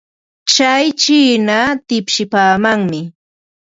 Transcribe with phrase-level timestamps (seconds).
[0.49, 1.57] Tsay chiina
[1.87, 3.01] tipsipaamanmi.